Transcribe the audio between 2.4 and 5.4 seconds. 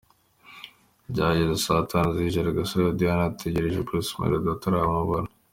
Agasaro Diane agitegerereje Bruce Melody ataramubona.